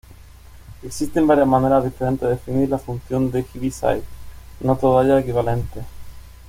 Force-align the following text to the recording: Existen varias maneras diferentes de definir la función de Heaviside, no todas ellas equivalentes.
Existen 0.81 1.27
varias 1.27 1.45
maneras 1.47 1.83
diferentes 1.83 2.27
de 2.27 2.33
definir 2.33 2.67
la 2.69 2.79
función 2.79 3.29
de 3.29 3.43
Heaviside, 3.43 4.01
no 4.61 4.75
todas 4.75 5.05
ellas 5.05 5.21
equivalentes. 5.21 5.83